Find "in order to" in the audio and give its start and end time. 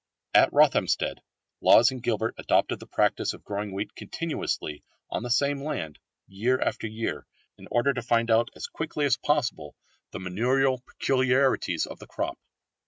7.59-8.01